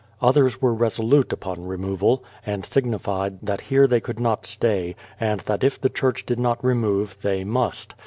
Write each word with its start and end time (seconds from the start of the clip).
Others 0.19 0.59
were 0.63 0.73
resolute 0.73 1.31
upon 1.31 1.67
removal, 1.67 2.23
and 2.43 2.65
signified 2.65 3.37
that 3.43 3.61
here 3.61 3.85
they 3.85 3.99
could 3.99 4.19
not 4.19 4.47
stay, 4.47 4.95
and 5.19 5.41
that 5.41 5.63
if 5.63 5.79
the 5.79 5.89
church 5.89 6.25
did 6.25 6.39
not 6.39 6.63
remove 6.65 7.17
they 7.21 7.43
must. 7.43 7.93